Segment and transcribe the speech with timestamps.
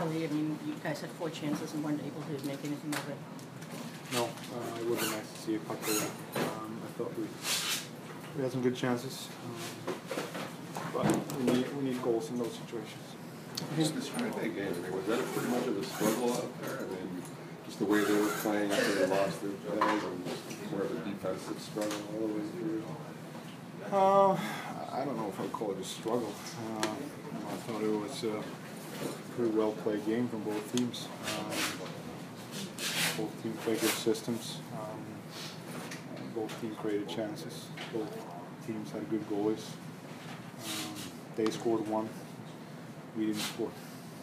[0.00, 3.08] Really, I mean, you guys had four chances and weren't able to make anything of
[3.10, 3.16] it.
[4.14, 6.02] No, uh, it would be nice to see a puck go in.
[6.42, 7.24] Um, I thought we
[8.36, 10.00] we had some good chances, um,
[10.94, 11.04] but
[11.38, 13.06] we need we need goals in those situations.
[13.76, 14.72] Just describe that game.
[14.72, 16.78] I mean, was that pretty much of a struggle out there?
[16.78, 17.22] I mean,
[17.66, 20.90] just the way they were playing after they lost their guys and just more of
[20.92, 22.82] a defensive struggle all the way through.
[23.92, 24.32] Uh,
[24.92, 26.32] I don't know if I'd call it a struggle.
[26.82, 28.42] Uh, I thought it was a
[29.36, 31.08] pretty well played game from both teams.
[31.26, 31.50] Um,
[33.16, 34.58] both teams played good systems.
[34.74, 35.04] Um,
[36.34, 37.66] both teams created chances.
[37.92, 38.16] Both
[38.66, 39.64] teams had good goalies.
[40.64, 40.94] Um,
[41.36, 42.08] they scored one.
[43.16, 43.70] We didn't score.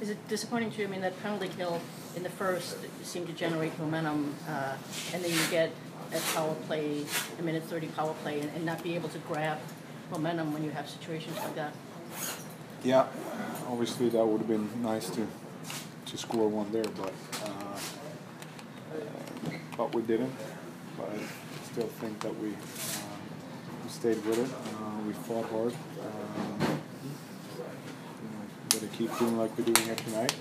[0.00, 0.88] Is it disappointing to you?
[0.88, 1.80] I mean, that penalty kill
[2.14, 4.76] in the first seemed to generate momentum, uh,
[5.14, 5.70] and then you get
[6.14, 7.04] a power play,
[7.38, 9.58] a minute 30 power play, and, and not be able to grab
[10.10, 11.72] momentum when you have situations like that.
[12.86, 13.06] Yeah,
[13.68, 15.26] obviously that would have been nice to
[16.04, 17.12] to score one there, but
[17.42, 17.80] uh,
[19.76, 20.32] but we didn't.
[20.96, 21.18] But I
[21.64, 22.52] still think that we uh,
[23.82, 24.48] we stayed with it.
[24.54, 25.74] Uh, we fought hard.
[26.00, 26.76] Um, know,
[28.68, 30.36] gotta keep doing like we're doing here tonight.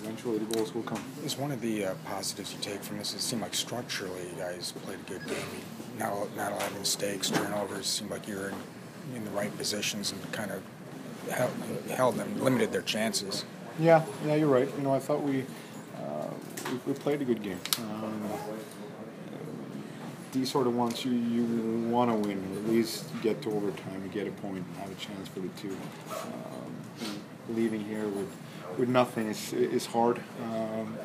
[0.00, 1.04] Eventually, the goals will come.
[1.26, 3.12] Is one of the uh, positives you take from this?
[3.12, 5.36] It seemed like structurally you guys played a good game.
[5.98, 7.86] Not not a lot of mistakes, turnovers.
[7.86, 10.62] Seemed like you were in, in the right positions and kind of
[11.30, 13.44] held, them, limited their chances.
[13.78, 14.68] Yeah, yeah, you're right.
[14.76, 15.44] You know, I thought we
[15.96, 16.30] uh,
[16.70, 17.60] we, we played a good game.
[17.78, 18.22] Um,
[20.32, 24.12] these sort of ones you, you want to win, at least get to overtime and
[24.12, 25.76] get a point and have a chance for the two.
[26.10, 28.30] Um, leaving here with
[28.78, 30.20] with nothing is is hard.
[30.44, 30.98] Um,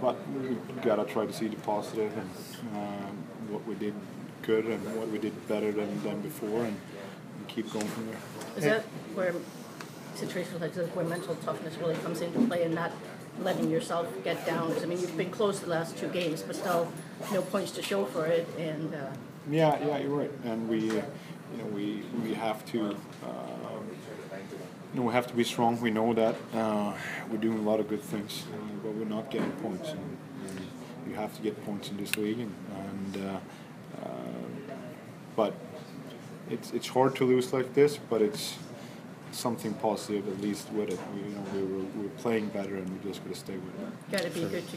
[0.00, 2.30] but we gotta try to see the positive and
[2.76, 3.16] um,
[3.48, 3.94] what we did
[4.42, 6.78] good and what we did better than, than before, and
[7.56, 8.18] keep going from there.
[8.58, 8.82] Is that
[9.14, 9.34] where
[10.14, 12.92] situations like this, where mental toughness really comes into play and not
[13.42, 14.72] letting yourself get down?
[14.72, 16.92] 'Cause, I mean, you've been close the last two games, but still
[17.32, 18.98] no points to show for it, and uh,
[19.50, 20.30] Yeah, yeah, you're right.
[20.44, 22.78] And we, uh, you know, we we have to,
[23.24, 23.78] uh,
[24.92, 25.80] you know, we have to be strong.
[25.80, 26.92] We know that uh,
[27.30, 29.88] we're doing a lot of good things, uh, but we're not getting points.
[29.90, 30.06] And,
[30.48, 30.60] and
[31.08, 33.40] you have to get points in this league, and, and
[35.36, 35.52] but
[36.50, 38.56] it's it's hard to lose like this, but it's
[39.32, 40.98] something positive at least with it.
[41.14, 43.56] We, you know, we were, we were playing better, and we just got to stay
[43.56, 44.10] with it.
[44.12, 44.74] got to be good to get